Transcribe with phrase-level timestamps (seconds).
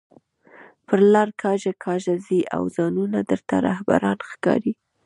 [0.85, 4.73] پر لار کاږه کاږه ځئ او ځانونه درته رهبران ښکاري